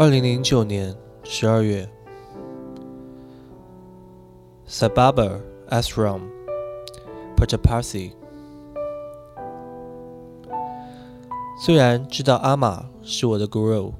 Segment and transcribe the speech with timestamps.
[0.00, 1.84] 二零零九年十二月
[4.68, 6.20] ，Sababa Asram,
[7.36, 8.12] Pajapasi。
[11.60, 13.90] 虽然知道阿玛是我的 guru，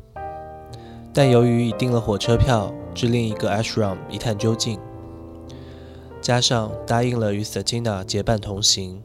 [1.13, 4.79] 但由于已订了火车票至另一个 ashram 一探究竟，
[6.21, 9.03] 加上答应了与 Satina 结伴同行，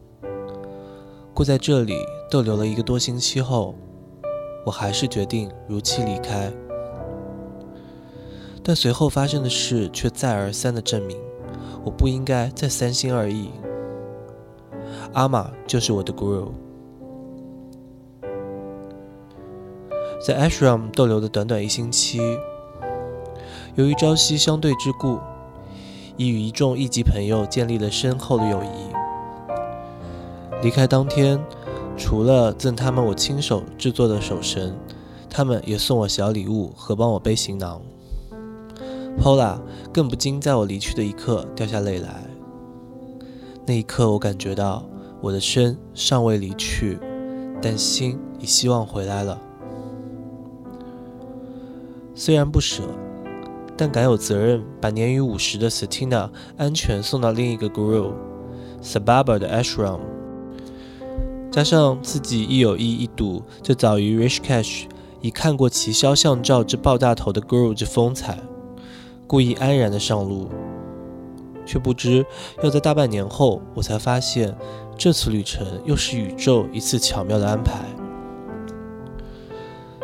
[1.34, 1.96] 故在这里
[2.30, 3.74] 逗留了一个多星期后，
[4.64, 6.54] 我还是决定如期离开。
[8.64, 11.18] 但随后发生的事却再而三的证明，
[11.84, 13.50] 我不应该再三心二意。
[15.12, 16.52] 阿玛就是我的 guru。
[20.26, 22.22] 在 Ashram 逗留的短短一星期，
[23.76, 25.20] 由于朝夕相对之故，
[26.16, 28.94] 已与一众一级朋友建立了深厚的友谊。
[30.62, 31.38] 离开当天，
[31.98, 34.74] 除了赠他们我亲手制作的手绳，
[35.30, 37.82] 他们也送我小礼物和帮我背行囊。
[39.24, 39.58] Pola
[39.94, 42.26] 更不禁在我离去的一刻掉下泪来。
[43.66, 44.86] 那一刻，我感觉到
[45.22, 47.00] 我的身尚未离去，
[47.62, 49.40] 但心已希望回来了。
[52.14, 52.84] 虽然不舍，
[53.78, 58.12] 但敢有责任把年逾五十的 Satina 安全送到另一个 Guru
[58.82, 60.02] Sababa 的 Ashram，
[61.50, 64.88] 加上自己亦有意一睹这早于 Rishikesh
[65.22, 68.38] 已看过其肖像照之爆炸头的 Guru 之风采，
[69.28, 70.50] 故意安然的上路，
[71.66, 72.26] 却不知
[72.62, 74.56] 要在大半年后，我才发现
[74.98, 77.80] 这次旅程又是宇宙一次巧妙的安排。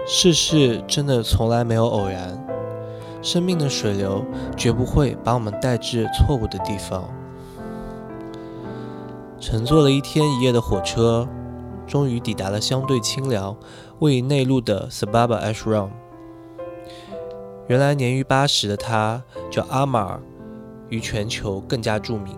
[0.07, 2.43] 世事真的从来没有偶然，
[3.21, 4.25] 生命的水流
[4.57, 7.07] 绝不会把我们带至错误的地方。
[9.39, 11.27] 乘坐了一天一夜的火车，
[11.85, 13.55] 终于抵达了相对清凉、
[13.99, 15.89] 位于内陆的 Sababa Ashram。
[17.69, 20.23] 原来年逾八十的他叫阿马尔，
[20.89, 22.35] 于全球更加著名，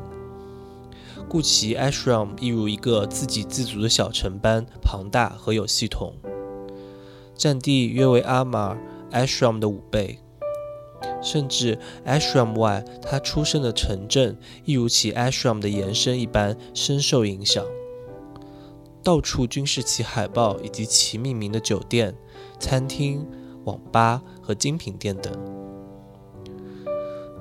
[1.29, 6.17] 故其 Ashram 亦如一个自给自足的小城般庞大和有系统。
[7.33, 8.77] 占地约为阿马尔
[9.13, 10.19] Ashram 的五倍，
[11.23, 17.63] 甚至 Ashram 外，他出生的城镇亦如其 Ashram 的延伸一般深受影响。
[19.01, 22.13] 到处均是其海报以及其命名的酒店、
[22.59, 23.25] 餐厅、
[23.65, 25.33] 网吧和精品店等。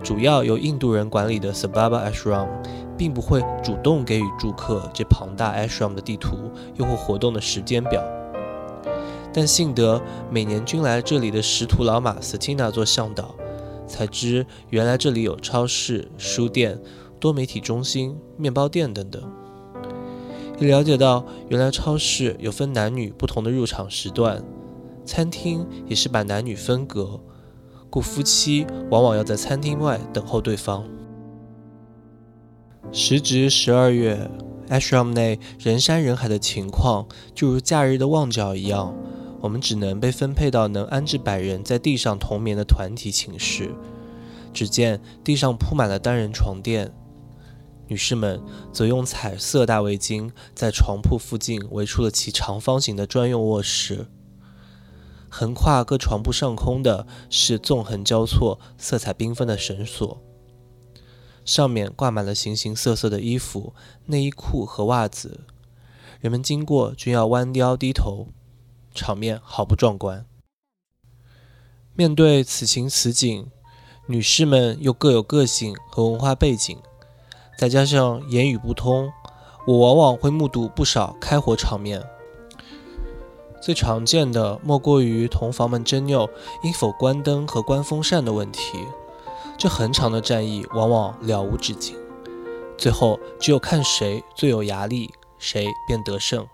[0.03, 2.49] 主要由印度人管理的 Sababa Ashram
[2.97, 8.03] 并不会主动给予住客这庞大 Ashram 的地图，又或活动的时间表。
[9.33, 10.01] 但幸得
[10.31, 13.35] 每年均来这里的识途老马 Satina 做向导，
[13.87, 16.81] 才知原来这里有超市、书店、
[17.21, 19.23] 多媒体中心、面包店等等。
[20.59, 24.43] 也了解到原来超市有分男女不同的入场时段，
[25.11, 27.21] 餐厅也是把男女分隔，
[27.91, 30.89] 故夫妻往往要在餐厅外等候对方。
[32.93, 34.31] 时值十二月
[34.69, 38.95] ，Ashram 内人山人海的情况，就如假日的旺角一样。
[39.41, 43.75] 我们只能被分配到能安置百人在地上同眠的团体寝室。
[44.55, 46.95] 只见地上铺满了单人床垫，
[47.89, 48.41] 女士们
[48.73, 54.07] 则用彩色大围巾在床铺附近围出了其长方形的专用卧室。
[55.31, 60.21] 横跨各床铺上空的是纵横交错、色彩缤纷的绳索，
[61.45, 63.73] 上面挂满了形形色色的衣服、
[64.07, 65.41] 内衣裤和袜子。
[66.21, 68.27] 人们经过均要弯腰低头。
[68.93, 70.27] 场面毫不壮观。
[71.95, 73.49] 面对此情此景，
[74.09, 76.77] 女士们又各有个性和文化背景，
[77.57, 79.13] 再加上言语不通，
[79.65, 82.05] 我往往会目睹不少开火场面。
[83.61, 86.29] 最常见的莫过于同房们争拗
[86.63, 88.79] 应否关灯和关风扇的问题。
[89.59, 91.95] 这很长的战役往往了无止境，
[92.79, 96.47] 最后只有看谁最有牙力，谁便得胜。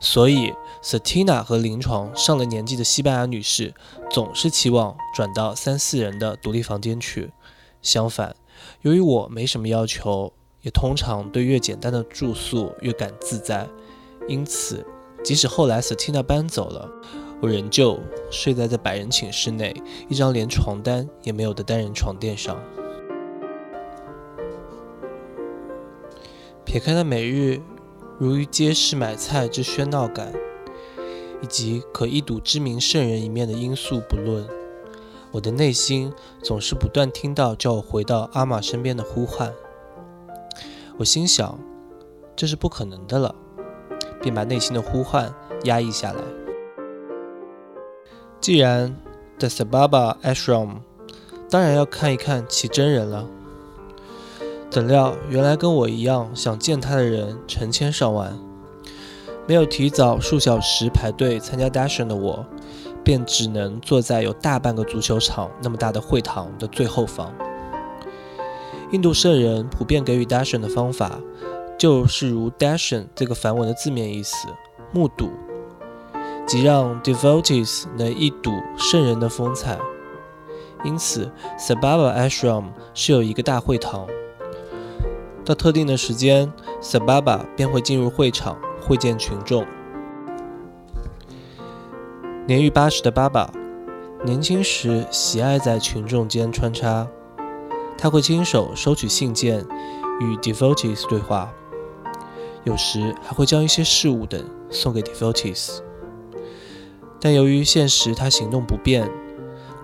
[0.00, 0.52] 所以
[0.82, 3.72] ，Satina 和临床上了年纪的西班牙女士
[4.10, 7.30] 总是期望转到三四人的独立房间去。
[7.80, 8.34] 相反，
[8.80, 10.32] 由于我没什么要求，
[10.62, 13.68] 也通常对越简单的住宿越感自在，
[14.26, 14.84] 因此，
[15.22, 16.90] 即使后来 Satina 搬走了，
[17.40, 17.98] 我仍旧
[18.30, 19.74] 睡在这百人寝室内
[20.08, 22.56] 一张连床单也没有的单人床垫上。
[26.64, 27.60] 撇开那每日。
[28.18, 30.32] 如于街市买菜之喧闹感，
[31.40, 34.46] 以及可一睹知名圣人一面的因素不论，
[35.32, 39.52] 我的内心总是不断听到叫我回到阿玛身边的呼唤。
[40.98, 41.58] 我心想，
[42.36, 43.34] 这是不可能的了，
[44.22, 45.34] 便把内心的呼唤
[45.64, 46.20] 压抑下来。
[48.40, 48.96] 既然
[49.38, 50.76] 的 Sababa Ashram，
[51.50, 53.26] 当然要看一看其真人了。
[54.70, 58.38] 怎料，原来跟我一样想见他的人成千上万，
[59.46, 62.46] 没有提早数小时排队参加 Dashan 的我，
[63.04, 67.30] 便只能坐在有大半个足球场那么大的会堂的最后方。
[68.92, 71.20] 印度圣人普遍给予 Dashan 的方法，
[71.82, 74.46] 就是如 dashan 这个梵文的字面意思，
[74.92, 75.28] 目睹，
[76.46, 79.76] 即让 devotees 能一睹圣人的风采。
[80.84, 84.06] 因此，Sababa Ashram 是有一个大会堂。
[85.44, 89.66] 到特定的时间，Sababa 便会进入会场会见群众。
[92.46, 93.50] 年逾八十的爸爸，
[94.24, 97.08] 年轻时喜爱在群众间穿插。
[97.98, 99.66] 他会亲手收取信件，
[100.20, 101.52] 与 devotees 对话，
[102.64, 105.78] 有时还会将一些事物等送给 devotees。
[107.20, 109.10] 但由于现实他行动不便，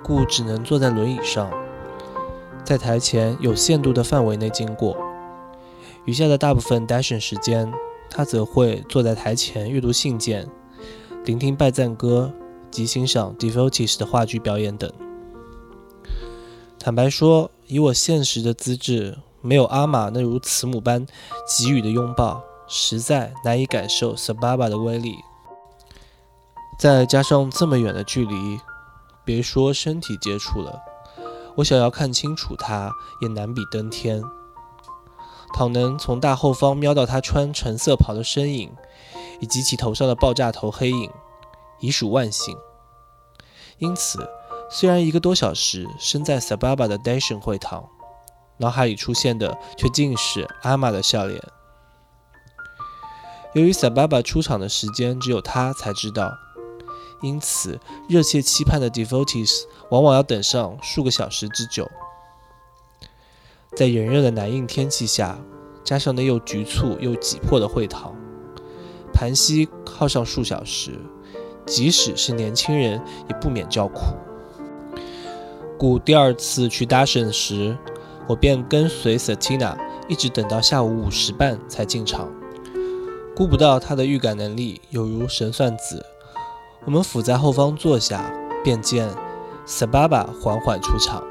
[0.02, 1.50] 故只能坐在轮椅上，
[2.64, 4.96] 在台前有限度的范围内经过。
[6.04, 7.72] 余下的大部分 dash 时间，
[8.10, 10.48] 他则会坐在台前阅读信件、
[11.24, 12.32] 聆听拜赞歌
[12.70, 14.90] 及欣赏 devotees 的话剧表演等。
[16.78, 21.06] 坦白说，以我现实的资质，没有阿玛那如慈母般
[21.46, 25.16] 给予的拥抱，实在难以感受 Sababa 的威力。
[26.78, 28.60] 再加上这么远的距离，
[29.24, 30.80] 别说身体接触了，
[31.56, 34.22] 我想要看清楚他，也难比登天。
[35.54, 38.70] 倘能从大后方瞄到他穿橙色袍的身影，
[39.40, 41.10] 以及其头上的爆炸头黑影，
[41.80, 42.56] 已属万幸。
[43.78, 44.28] 因此，
[44.70, 47.88] 虽然一个多小时身在 Sababa 的 Darshan 会堂，
[48.58, 51.42] 脑海里出现的却尽是阿玛的笑脸。
[53.58, 56.32] 由于 Sababa 出场的时间只有他才知道，
[57.22, 61.90] 因此热切期盼的 Devotees 往往要等上数个小时之久。
[63.74, 65.40] 在炎热的南印天气下，
[65.82, 68.14] 加上那又局促又挤迫的会堂，
[69.12, 70.92] 盘膝靠上数小时，
[71.66, 74.14] 即使是年轻人也不免叫苦。
[75.76, 77.76] 故第二次去 Dushan 时，
[78.28, 79.76] 我便跟随 Satina
[80.08, 82.32] 一直等到下午五时半才进场。
[83.38, 86.04] 估不到他的预感能力有如神算子。
[86.84, 89.08] 我们伏在后方坐下，便见
[89.64, 91.22] Sababa 缓缓出场。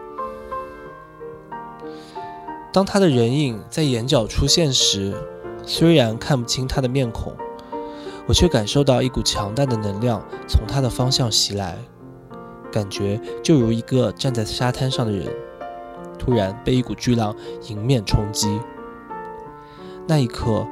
[2.72, 5.14] 当他的人影在眼角出现时，
[5.66, 7.36] 虽然看不清他的面孔，
[8.26, 11.78] 我却感受到一股强大的能量从他的方向袭来，
[12.72, 15.28] 感觉就如一个站在沙滩上的人
[16.18, 18.62] 突然被一股巨浪迎面冲击。
[20.08, 20.66] 那一刻，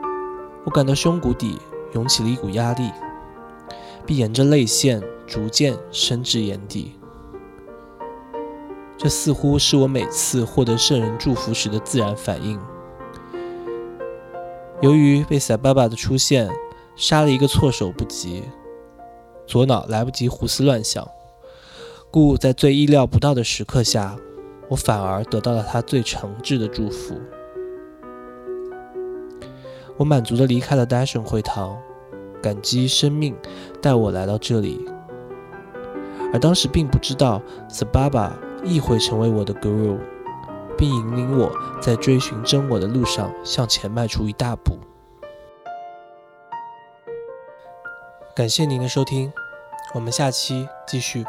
[0.66, 1.60] 我感到胸骨底
[1.94, 2.92] 涌起了一股压力，
[4.06, 7.00] 并沿着泪腺逐渐升至眼底。
[8.98, 12.60] 这似乎是我每次获得圣人祝福时的自然反应。
[14.82, 16.50] 由于被萨爸爸的出现
[16.96, 18.44] 杀了一个措手不及，
[19.46, 21.08] 左脑来不及胡思乱想，
[22.10, 24.18] 故在最意料不到的时刻下，
[24.70, 27.16] 我反而得到了他最诚挚的祝福。
[29.98, 31.78] 我满足地离开了 Darshan 会堂，
[32.42, 33.36] 感激生命
[33.82, 34.86] 带我来到这里，
[36.34, 38.32] 而当时并不知道 Sababa。
[38.68, 39.96] 亦会成为我的 guru，
[40.76, 44.80] 并引领我在追寻真我的路上向前迈出一大步。
[48.36, 49.32] 感谢您的收听，
[49.94, 51.24] 我们下期继续。